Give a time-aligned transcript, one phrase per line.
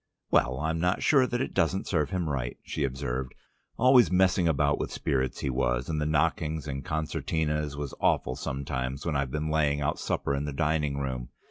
[0.31, 3.35] "Well, I'm not sure that it doesn't serve him right," she observed.
[3.77, 9.05] "Always messing about with spirits he was, and the knockings and concertinas was awful sometimes
[9.05, 11.29] when I've been laying out supper in the dining room.